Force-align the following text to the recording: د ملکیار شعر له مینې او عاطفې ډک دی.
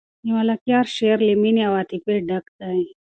د 0.23 0.25
ملکیار 0.37 0.85
شعر 0.95 1.17
له 1.27 1.33
مینې 1.41 1.63
او 1.67 1.73
عاطفې 1.79 2.15
ډک 2.27 2.45
دی. 2.59 2.79